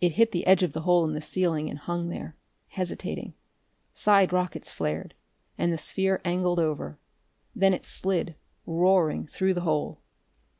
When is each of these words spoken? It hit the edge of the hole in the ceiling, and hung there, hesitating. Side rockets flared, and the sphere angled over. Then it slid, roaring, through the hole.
It 0.00 0.12
hit 0.12 0.30
the 0.30 0.46
edge 0.46 0.62
of 0.62 0.74
the 0.74 0.82
hole 0.82 1.04
in 1.04 1.12
the 1.12 1.20
ceiling, 1.20 1.68
and 1.68 1.76
hung 1.80 2.08
there, 2.08 2.36
hesitating. 2.68 3.34
Side 3.94 4.32
rockets 4.32 4.70
flared, 4.70 5.12
and 5.58 5.72
the 5.72 5.76
sphere 5.76 6.20
angled 6.24 6.60
over. 6.60 7.00
Then 7.52 7.74
it 7.74 7.84
slid, 7.84 8.36
roaring, 8.64 9.26
through 9.26 9.54
the 9.54 9.62
hole. 9.62 10.02